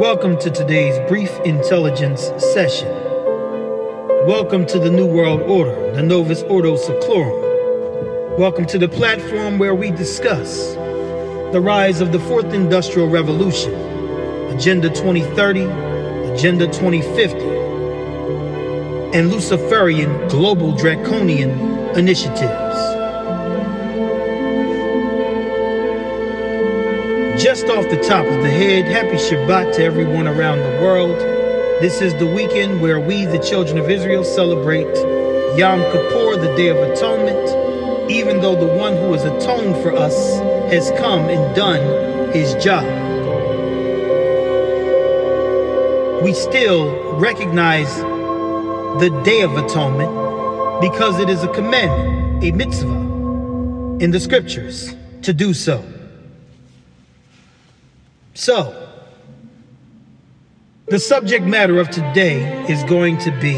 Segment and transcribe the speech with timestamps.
[0.00, 2.22] Welcome to today's brief intelligence
[2.54, 2.88] session.
[4.26, 8.38] Welcome to the New World Order, the Novus Ordo Seclorum.
[8.38, 10.72] Welcome to the platform where we discuss
[11.52, 13.74] the rise of the Fourth Industrial Revolution,
[14.48, 15.64] Agenda 2030,
[16.32, 17.36] Agenda 2050,
[19.14, 21.50] and Luciferian Global Draconian
[21.94, 22.99] initiatives.
[27.50, 31.18] Just off the top of the head, happy Shabbat to everyone around the world.
[31.82, 34.86] This is the weekend where we, the children of Israel, celebrate
[35.58, 40.38] Yom Kippur, the Day of Atonement, even though the one who has atoned for us
[40.70, 42.84] has come and done his job.
[46.22, 47.92] We still recognize
[49.00, 55.32] the Day of Atonement because it is a commandment, a mitzvah in the scriptures to
[55.32, 55.84] do so.
[58.40, 58.74] So,
[60.86, 63.52] the subject matter of today is going to be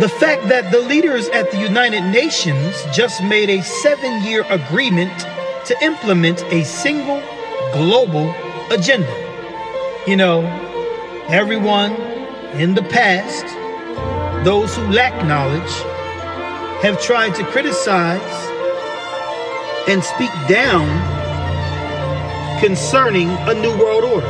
[0.00, 5.18] the fact that the leaders at the United Nations just made a seven year agreement
[5.64, 7.22] to implement a single
[7.72, 8.30] global
[8.70, 9.16] agenda.
[10.06, 10.42] You know,
[11.30, 11.92] everyone
[12.60, 13.46] in the past,
[14.44, 15.72] those who lack knowledge,
[16.82, 18.49] have tried to criticize
[19.88, 20.86] and speak down
[22.60, 24.26] concerning a new world order,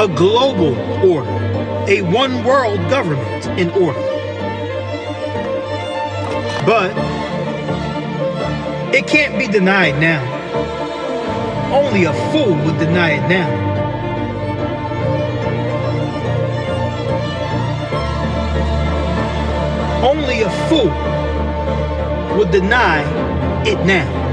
[0.00, 1.30] a global order,
[1.88, 4.00] a one world government in order.
[6.64, 6.92] But
[8.94, 10.22] it can't be denied now.
[11.74, 13.74] Only a fool would deny it now.
[20.04, 21.14] Only a fool
[22.36, 23.02] would deny
[23.64, 24.24] it now.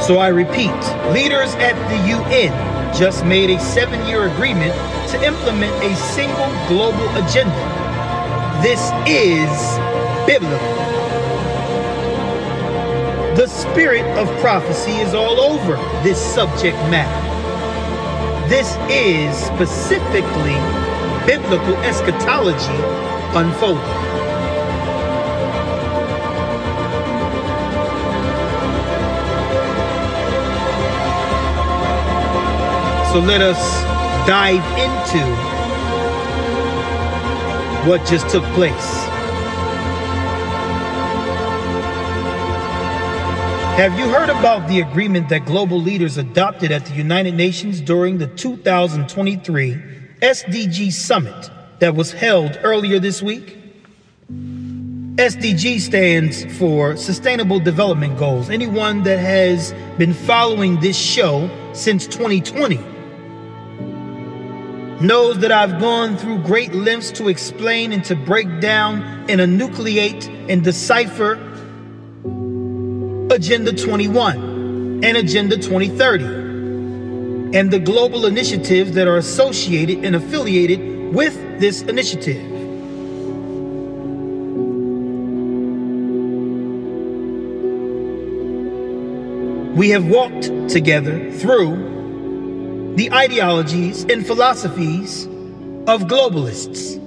[0.00, 0.70] So I repeat,
[1.14, 4.74] leaders at the UN just made a seven year agreement
[5.10, 7.54] to implement a single global agenda.
[8.62, 9.48] This is
[10.26, 10.58] biblical.
[13.34, 17.33] The spirit of prophecy is all over this subject matter.
[18.48, 20.58] This is specifically
[21.26, 22.78] biblical eschatology
[23.34, 23.80] unfolding.
[33.12, 33.58] So let us
[34.26, 35.24] dive into
[37.88, 39.03] what just took place.
[43.76, 48.18] Have you heard about the agreement that global leaders adopted at the United Nations during
[48.18, 49.82] the 2023
[50.22, 53.58] SDG Summit that was held earlier this week?
[54.30, 58.48] SDG stands for Sustainable Development Goals.
[58.48, 62.76] Anyone that has been following this show since 2020
[65.04, 70.28] knows that I've gone through great lengths to explain and to break down and enucleate
[70.48, 71.50] and decipher
[73.34, 76.24] Agenda 21 and Agenda 2030,
[77.58, 82.40] and the global initiatives that are associated and affiliated with this initiative.
[89.76, 95.24] We have walked together through the ideologies and philosophies
[95.88, 97.03] of globalists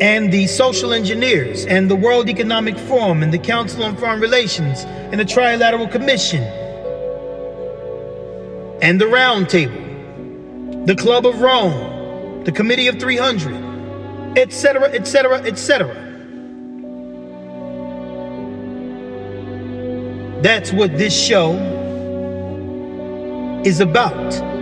[0.00, 4.84] and the social engineers and the World Economic Forum and the Council on Foreign Relations
[4.84, 6.42] and the Trilateral Commission
[8.82, 16.04] and the Roundtable, the Club of Rome, the Committee of 300, etc., etc., etc.
[20.42, 21.52] That's what this show
[23.64, 24.53] is about.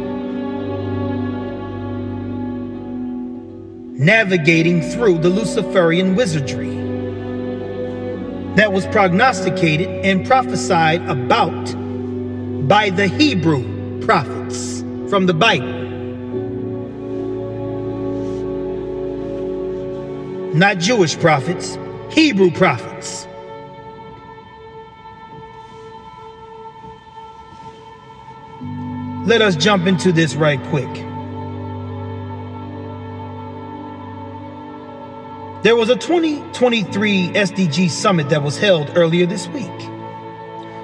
[3.93, 6.71] Navigating through the Luciferian wizardry
[8.57, 11.65] that was prognosticated and prophesied about
[12.69, 15.81] by the Hebrew prophets from the Bible.
[20.55, 21.79] Not Jewish prophets,
[22.11, 23.27] Hebrew prophets.
[29.27, 31.12] Let us jump into this right quick.
[35.63, 39.71] There was a 2023 SDG summit that was held earlier this week.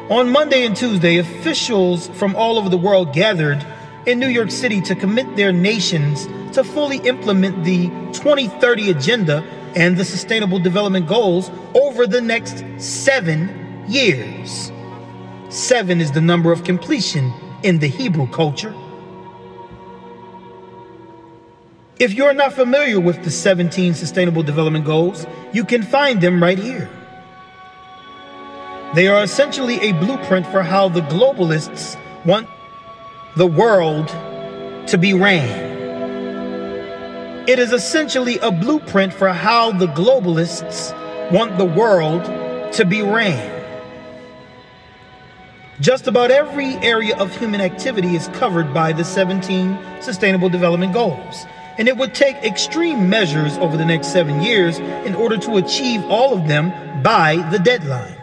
[0.08, 3.66] On Monday and Tuesday, officials from all over the world gathered
[4.06, 9.44] in New York City to commit their nations to fully implement the 2030 Agenda
[9.74, 14.70] and the Sustainable Development Goals over the next seven years.
[15.48, 17.32] Seven is the number of completion
[17.64, 18.72] in the Hebrew culture.
[21.98, 26.56] If you're not familiar with the 17 Sustainable Development Goals, you can find them right
[26.56, 26.88] here.
[28.94, 32.48] They are essentially a blueprint for how the globalists want
[33.36, 34.06] the world
[34.86, 35.68] to be ran.
[37.48, 40.92] It is essentially a blueprint for how the globalists
[41.32, 42.22] want the world
[42.74, 43.56] to be ran.
[45.80, 51.46] Just about every area of human activity is covered by the 17 Sustainable Development Goals,
[51.78, 56.04] and it would take extreme measures over the next seven years in order to achieve
[56.10, 56.70] all of them
[57.02, 58.16] by the deadline.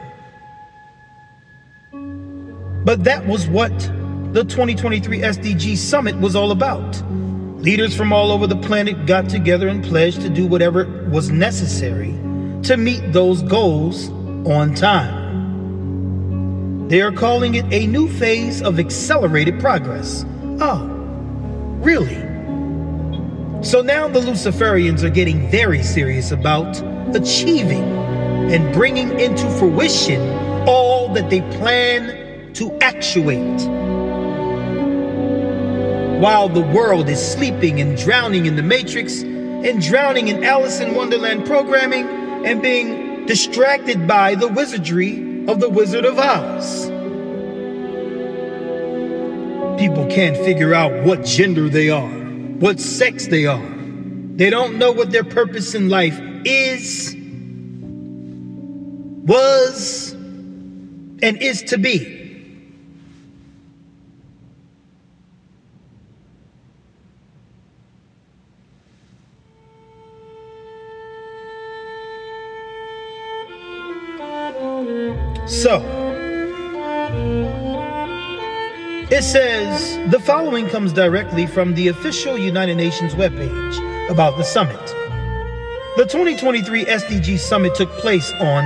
[2.83, 3.77] But that was what
[4.33, 7.01] the 2023 SDG Summit was all about.
[7.57, 12.11] Leaders from all over the planet got together and pledged to do whatever was necessary
[12.63, 14.09] to meet those goals
[14.47, 15.25] on time.
[16.89, 20.25] They are calling it a new phase of accelerated progress.
[20.59, 20.85] Oh,
[21.79, 22.24] really?
[23.65, 26.77] So now the Luciferians are getting very serious about
[27.15, 27.83] achieving
[28.51, 30.21] and bringing into fruition
[30.67, 33.61] all that they plan to actuate.
[36.21, 40.93] While the world is sleeping and drowning in the Matrix and drowning in Alice in
[40.93, 42.05] Wonderland programming
[42.45, 46.85] and being distracted by the wizardry of the Wizard of Oz.
[49.79, 52.24] People can't figure out what gender they are,
[52.59, 53.61] what sex they are.
[54.35, 57.15] They don't know what their purpose in life is,
[59.25, 62.15] was, and is to be.
[75.47, 76.04] So,
[79.15, 84.85] it says the following comes directly from the official United Nations webpage about the summit.
[85.95, 88.65] The 2023 SDG summit took place on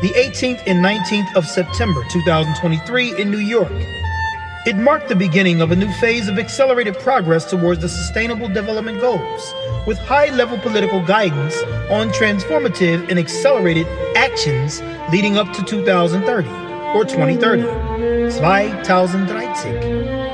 [0.00, 3.72] the 18th and 19th of September 2023 in New York.
[4.64, 9.00] It marked the beginning of a new phase of accelerated progress towards the Sustainable Development
[9.00, 9.54] Goals,
[9.88, 11.60] with high level political guidance
[11.90, 14.80] on transformative and accelerated actions
[15.10, 17.62] leading up to 2030 or 2030.
[18.84, 20.24] 2030.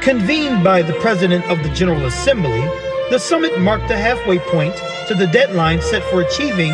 [0.00, 2.62] Convened by the President of the General Assembly,
[3.10, 4.74] the summit marked the halfway point
[5.06, 6.72] to the deadline set for achieving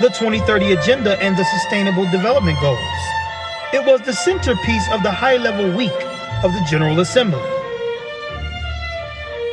[0.00, 2.78] the 2030 Agenda and the Sustainable Development Goals.
[3.74, 5.92] It was the centerpiece of the high level week
[6.42, 7.40] of the General Assembly.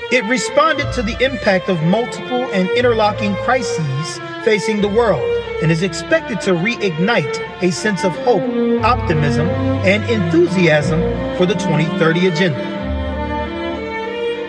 [0.10, 5.81] It responded to the impact of multiple and interlocking crises facing the world and is
[5.81, 8.44] expected to reignite a sense of hope,
[8.83, 9.48] optimism,
[9.86, 11.00] and enthusiasm
[11.38, 12.77] for the 2030 Agenda.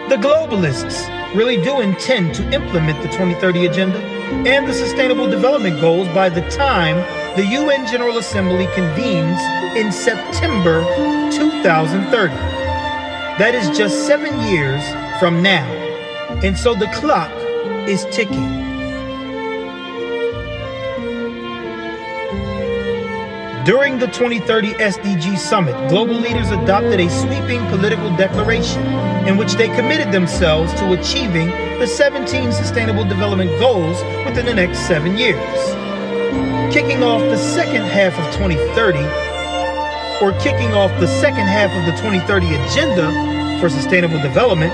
[0.08, 6.08] The globalists really do intend to implement the 2030 Agenda and the Sustainable Development Goals
[6.08, 6.96] by the time
[7.36, 9.40] the UN General Assembly convenes
[9.76, 10.82] in September
[11.30, 12.34] 2030.
[13.38, 14.82] That is just seven years
[15.20, 15.66] from now.
[16.42, 17.30] And so the clock
[17.88, 18.67] is ticking.
[23.68, 28.82] During the 2030 SDG Summit, global leaders adopted a sweeping political declaration
[29.28, 31.48] in which they committed themselves to achieving
[31.78, 35.44] the 17 Sustainable Development Goals within the next seven years.
[36.72, 39.00] Kicking off the second half of 2030,
[40.24, 44.72] or kicking off the second half of the 2030 Agenda for Sustainable Development,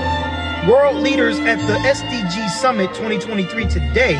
[0.69, 4.15] world leaders at the SDG Summit 2023 today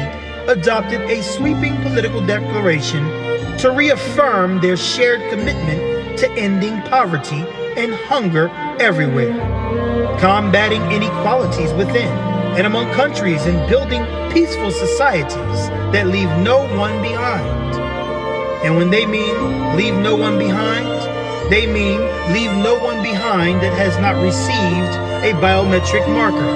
[0.49, 3.07] adopted a sweeping political declaration
[3.59, 7.43] to reaffirm their shared commitment to ending poverty
[7.77, 9.33] and hunger everywhere,
[10.19, 12.07] combating inequalities within
[12.57, 17.75] and among countries, and building peaceful societies that leave no one behind.
[18.63, 20.87] And when they mean leave no one behind,
[21.51, 21.99] they mean
[22.33, 24.95] leave no one behind that has not received
[25.25, 26.53] a biometric marker,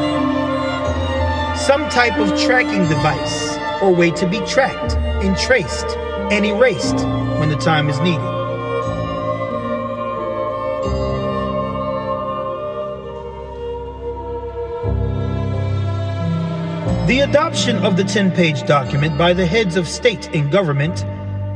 [1.58, 5.98] some type of tracking device or way to be tracked and traced
[6.31, 6.98] and erased
[7.39, 8.39] when the time is needed.
[17.07, 21.03] The adoption of the 10 page document by the heads of state and government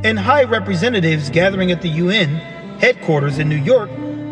[0.04, 2.34] and high representatives gathering at the UN
[2.80, 3.88] headquarters in New York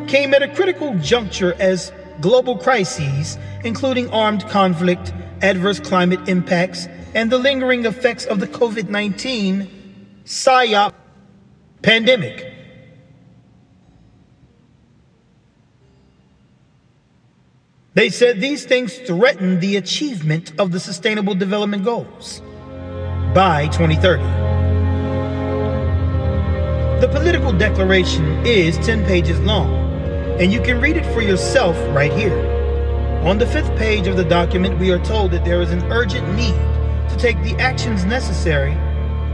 [0.09, 7.31] came at a critical juncture as global crises, including armed conflict, adverse climate impacts, and
[7.31, 9.82] the lingering effects of the COVID 19
[10.25, 10.95] PSYOP
[11.83, 12.49] pandemic.
[17.95, 22.41] They said these things threaten the achievement of the Sustainable Development Goals
[23.35, 24.23] by 2030.
[27.01, 29.75] The political declaration is 10 pages long,
[30.41, 32.39] and you can read it for yourself right here.
[33.25, 36.27] On the fifth page of the document, we are told that there is an urgent
[36.35, 36.55] need
[37.11, 38.73] to take the actions necessary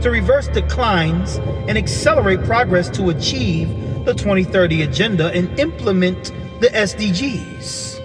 [0.01, 1.35] to reverse declines
[1.67, 3.67] and accelerate progress to achieve
[4.05, 7.97] the 2030 agenda and implement the SDGs.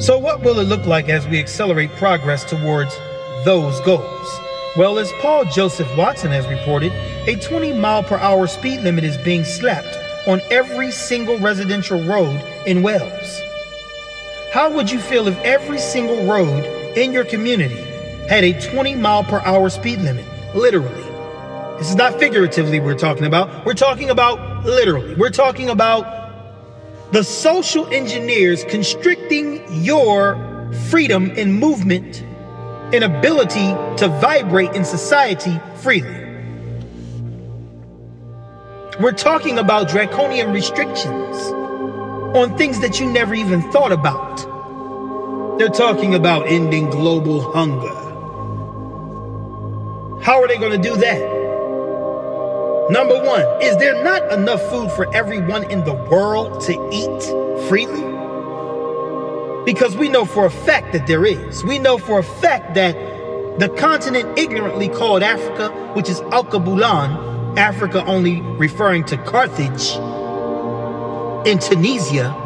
[0.00, 2.96] So, what will it look like as we accelerate progress towards
[3.44, 4.40] those goals?
[4.76, 6.92] Well, as Paul Joseph Watson has reported,
[7.26, 9.98] a 20 mile per hour speed limit is being slapped
[10.28, 13.40] on every single residential road in Wales.
[14.52, 16.64] How would you feel if every single road
[16.96, 17.87] in your community
[18.28, 20.24] had a 20 mile per hour speed limit?
[20.54, 21.02] Literally.
[21.78, 23.64] This is not figuratively we're talking about.
[23.64, 25.14] We're talking about literally.
[25.14, 30.36] We're talking about the social engineers constricting your
[30.90, 32.22] freedom in movement
[32.92, 36.26] and ability to vibrate in society freely.
[39.00, 41.36] We're talking about draconian restrictions
[42.36, 44.38] on things that you never even thought about.
[45.58, 48.07] They're talking about ending global hunger.
[50.28, 51.20] How are they going to do that?
[52.90, 57.22] Number one, is there not enough food for everyone in the world to eat
[57.66, 58.02] freely?
[59.64, 61.64] Because we know for a fact that there is.
[61.64, 62.92] We know for a fact that
[63.58, 69.96] the continent ignorantly called Africa, which is Alkebulan, Africa only referring to Carthage
[71.50, 72.36] in Tunisia,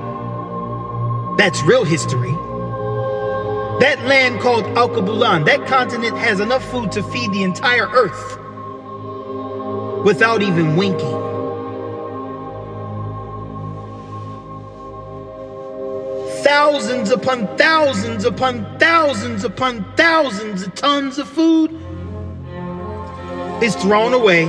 [1.37, 2.37] that's real history.
[3.83, 8.39] That land called Alkebulan, that continent has enough food to feed the entire earth
[10.05, 11.19] without even winking.
[16.45, 21.73] Thousands upon thousands upon thousands upon thousands of tons of food
[23.61, 24.45] is thrown away.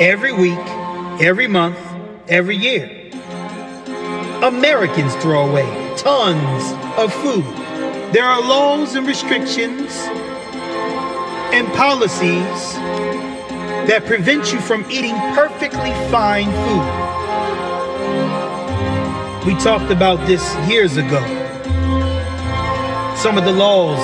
[0.00, 0.64] Every week,
[1.20, 1.80] every month,
[2.28, 3.01] every year.
[4.42, 5.64] Americans throw away
[5.96, 7.44] tons of food.
[8.12, 9.92] There are laws and restrictions
[11.54, 12.74] and policies
[13.86, 16.88] that prevent you from eating perfectly fine food.
[19.46, 21.20] We talked about this years ago.
[23.14, 24.00] Some of the laws,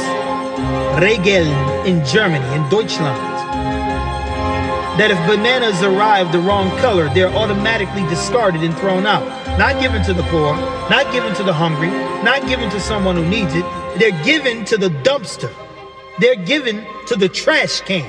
[1.02, 3.18] Regeln in Germany, in Deutschland,
[5.00, 9.37] that if bananas arrive the wrong color, they're automatically discarded and thrown out.
[9.58, 10.54] Not given to the poor,
[10.88, 11.88] not given to the hungry,
[12.22, 13.64] not given to someone who needs it,
[13.98, 15.52] they're given to the dumpster.
[16.20, 18.08] They're given to the trash can.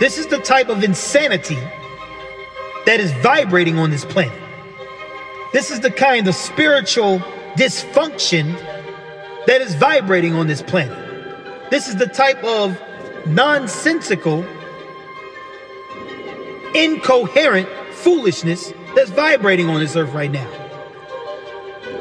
[0.00, 1.58] This is the type of insanity
[2.86, 4.32] that is vibrating on this planet.
[5.52, 7.18] This is the kind of spiritual
[7.58, 8.56] dysfunction
[9.46, 11.70] that is vibrating on this planet.
[11.70, 12.80] This is the type of
[13.26, 14.42] nonsensical,
[16.74, 20.48] incoherent foolishness that's vibrating on this earth right now.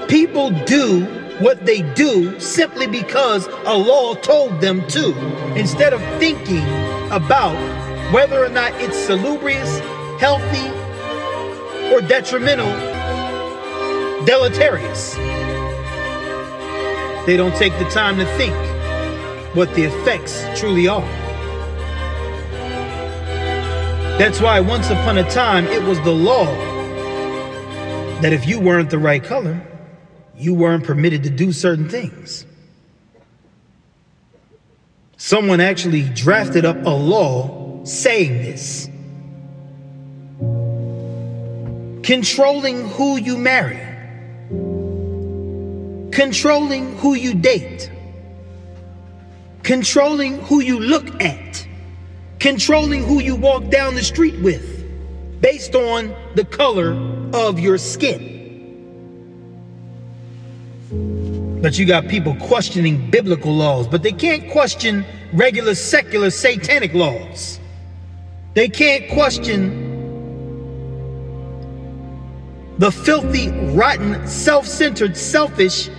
[0.08, 1.06] People do
[1.40, 5.14] what they do simply because a law told them to,
[5.56, 6.64] instead of thinking
[7.12, 7.56] about
[8.14, 9.80] whether or not it's salubrious,
[10.20, 10.68] healthy,
[11.94, 12.72] or detrimental,
[14.26, 15.16] deleterious.
[17.26, 18.56] They don't take the time to think
[19.56, 21.02] what the effects truly are.
[24.18, 26.77] That's why once upon a time it was the law
[28.22, 29.62] that if you weren't the right color,
[30.36, 32.46] you weren't permitted to do certain things.
[35.18, 38.88] Someone actually drafted up a law saying this.
[42.04, 43.82] Controlling who you marry,
[46.12, 47.92] controlling who you date,
[49.64, 51.68] controlling who you look at,
[52.40, 54.74] controlling who you walk down the street with
[55.42, 56.94] based on the color
[57.34, 58.56] of your skin.
[61.62, 67.60] But you got people questioning biblical laws, but they can't question regular secular satanic laws.
[68.56, 69.96] They can't question
[72.78, 75.90] the filthy, rotten, self centered, selfish,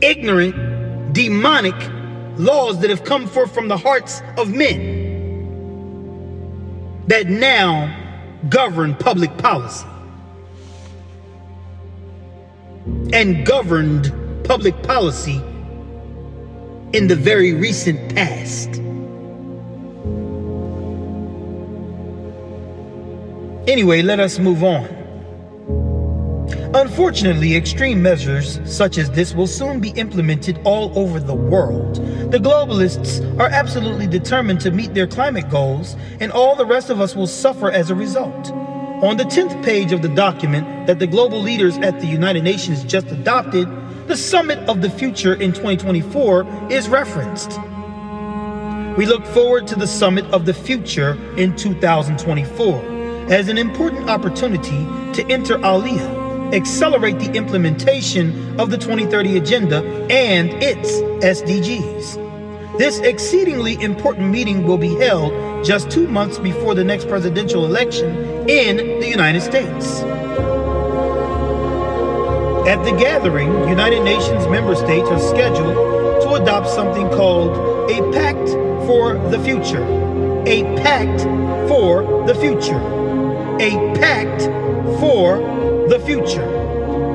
[0.00, 0.54] ignorant,
[1.12, 1.76] demonic
[2.38, 4.98] laws that have come forth from the hearts of men.
[7.08, 7.94] that now
[8.48, 9.86] govern public policy
[13.12, 14.12] and governed
[14.44, 15.40] public policy
[16.92, 18.68] in the very recent past.
[23.68, 24.84] Anyway, let us move on.
[26.74, 31.96] Unfortunately, extreme measures such as this will soon be implemented all over the world.
[32.30, 37.00] The globalists are absolutely determined to meet their climate goals, and all the rest of
[37.00, 38.52] us will suffer as a result.
[39.02, 42.84] On the 10th page of the document that the global leaders at the United Nations
[42.84, 43.66] just adopted,
[44.08, 47.58] the Summit of the Future in 2024 is referenced.
[48.98, 54.84] We look forward to the Summit of the Future in 2024 as an important opportunity
[55.14, 56.20] to inter alia
[56.52, 60.90] accelerate the implementation of the 2030 Agenda and its
[61.24, 62.76] SDGs.
[62.76, 65.32] This exceedingly important meeting will be held
[65.64, 68.08] just two months before the next presidential election
[68.48, 70.00] in the United States.
[72.66, 78.48] At the gathering, United Nations member states are scheduled to adopt something called a Pact
[78.86, 79.82] for the Future.
[80.46, 81.22] A Pact
[81.68, 82.80] for the Future.
[83.60, 84.42] A Pact
[85.00, 85.38] for
[85.88, 86.46] the future.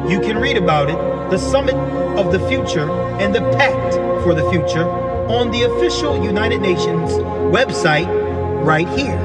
[0.10, 0.98] You can read about it,
[1.32, 1.76] the Summit
[2.18, 4.88] of the Future and the Pact for the Future
[5.30, 7.12] on the official United Nations
[7.52, 8.25] website
[8.66, 9.16] right here.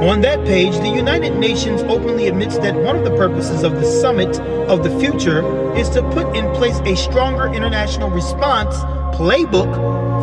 [0.00, 3.84] On that page, the United Nations openly admits that one of the purposes of the
[3.84, 8.74] Summit of the Future is to put in place a stronger international response
[9.14, 9.74] playbook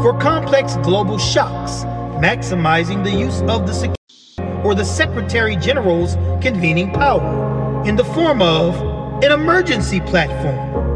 [0.02, 1.84] for complex global shocks,
[2.24, 8.42] maximizing the use of the security or the Secretary General's convening power in the form
[8.42, 8.76] of
[9.24, 10.95] an emergency platform